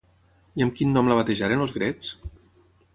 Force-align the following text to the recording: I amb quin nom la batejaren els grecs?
I 0.59 0.65
amb 0.65 0.75
quin 0.79 0.95
nom 0.97 1.11
la 1.13 1.19
batejaren 1.21 1.63
els 1.67 1.77
grecs? 1.79 2.15